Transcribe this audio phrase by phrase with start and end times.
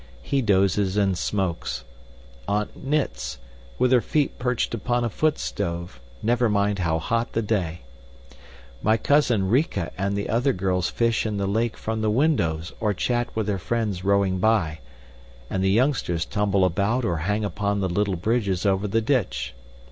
[0.23, 1.83] He dozes and smokes;
[2.47, 3.37] aunt knits,
[3.77, 7.81] with her feet perched upon a foot stove, never mind how hot the day;
[8.81, 12.95] my cousin Rika and the other girls fish in the lake from the windows or
[12.95, 14.79] chat with their friends rowing by;
[15.51, 19.53] and the youngsters tumble about or hang upon the little bridges over the ditch.